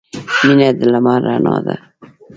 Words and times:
•مینه 0.45 0.69
د 0.77 0.81
لمر 0.93 1.19
رڼا 1.27 1.55
ده. 1.65 1.75